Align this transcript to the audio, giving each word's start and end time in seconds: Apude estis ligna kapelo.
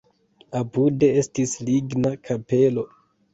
Apude 0.59 1.09
estis 1.23 1.53
ligna 1.67 2.15
kapelo. 2.31 2.87